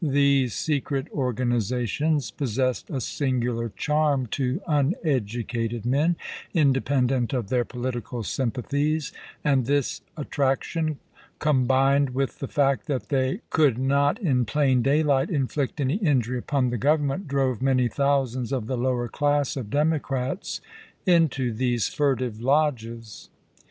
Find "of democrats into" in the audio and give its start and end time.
19.55-21.53